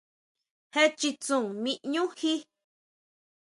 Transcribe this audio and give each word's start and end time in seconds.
Jé 0.73 0.83
chitsun 0.99 1.43
ʼmí 1.55 1.71
ʼñú 1.83 2.03
jí. 2.17 2.33